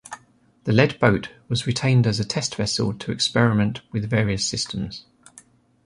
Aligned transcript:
The 0.63 0.71
lead 0.73 0.99
boat 0.99 1.29
was 1.47 1.67
retained 1.67 2.07
as 2.07 2.19
a 2.19 2.25
test 2.25 2.55
vessel 2.55 2.91
to 2.91 3.11
experiment 3.11 3.81
with 3.91 4.09
various 4.09 4.43
systems. 4.43 5.05